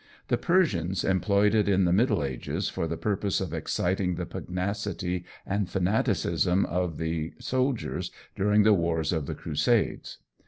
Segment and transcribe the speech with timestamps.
[0.29, 5.25] The Persians employed it in the Middle Ages for the purpose of exciting the pugnacity
[5.45, 10.17] and fanaticism of the soldiers during the wars of the Crusades.